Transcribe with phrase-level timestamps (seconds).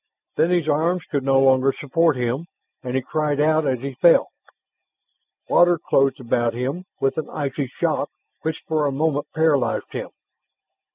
[0.35, 2.47] Then his arms could no longer support him,
[2.81, 4.29] and he cried out as he fell.
[5.47, 8.09] Water closed about him with an icy shock
[8.41, 10.09] which for a moment paralyzed him.